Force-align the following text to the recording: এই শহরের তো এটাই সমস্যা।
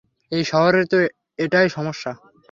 এই 0.31 0.43
শহরের 0.43 0.85
তো 0.87 0.97
এটাই 1.39 1.67
সমস্যা। 1.69 2.11